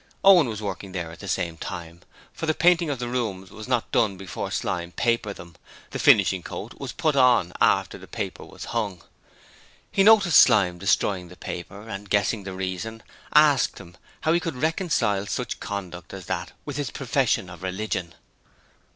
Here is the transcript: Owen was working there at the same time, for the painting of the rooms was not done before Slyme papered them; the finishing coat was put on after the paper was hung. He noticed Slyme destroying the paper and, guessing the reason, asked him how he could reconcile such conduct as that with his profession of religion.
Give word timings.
Owen 0.23 0.49
was 0.49 0.63
working 0.63 0.93
there 0.93 1.11
at 1.11 1.19
the 1.19 1.27
same 1.27 1.57
time, 1.57 2.01
for 2.33 2.47
the 2.47 2.55
painting 2.55 2.89
of 2.89 2.97
the 2.97 3.07
rooms 3.07 3.51
was 3.51 3.67
not 3.67 3.91
done 3.91 4.17
before 4.17 4.49
Slyme 4.49 4.91
papered 4.93 5.35
them; 5.35 5.53
the 5.91 5.99
finishing 5.99 6.41
coat 6.41 6.73
was 6.79 6.91
put 6.91 7.15
on 7.15 7.53
after 7.61 7.99
the 7.99 8.07
paper 8.07 8.43
was 8.43 8.65
hung. 8.73 9.03
He 9.91 10.01
noticed 10.01 10.39
Slyme 10.39 10.79
destroying 10.79 11.27
the 11.27 11.35
paper 11.35 11.87
and, 11.87 12.09
guessing 12.09 12.45
the 12.45 12.53
reason, 12.53 13.03
asked 13.35 13.77
him 13.77 13.95
how 14.21 14.33
he 14.33 14.39
could 14.39 14.55
reconcile 14.55 15.27
such 15.27 15.59
conduct 15.59 16.15
as 16.15 16.25
that 16.25 16.53
with 16.65 16.77
his 16.77 16.89
profession 16.89 17.47
of 17.47 17.61
religion. 17.61 18.15